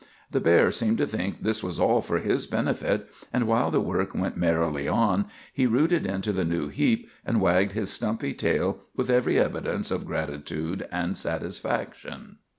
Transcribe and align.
The 0.31 0.39
bear 0.39 0.71
seemed 0.71 0.97
to 0.97 1.05
think 1.05 1.43
this 1.43 1.61
was 1.61 1.79
all 1.79 2.01
for 2.01 2.17
his 2.17 2.47
benefit, 2.47 3.07
and 3.31 3.45
while 3.45 3.69
the 3.69 3.79
work 3.79 4.15
went 4.15 4.35
merrily 4.35 4.87
on 4.87 5.25
he 5.53 5.67
rooted 5.67 6.07
into 6.07 6.33
the 6.33 6.43
new 6.43 6.69
heap 6.69 7.07
and 7.23 7.39
wagged 7.39 7.73
his 7.73 7.91
stumpy 7.91 8.33
tail 8.33 8.79
with 8.95 9.11
every 9.11 9.37
evidence 9.37 9.91
of 9.91 10.07
gratitude 10.07 10.87
and 10.91 11.15
satisfaction. 11.17 12.37